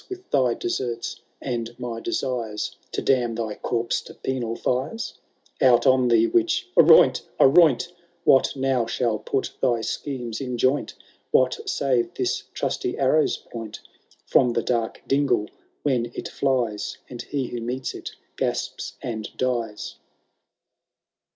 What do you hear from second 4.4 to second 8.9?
fires? Out on thee, witch! aroint! aroint! What now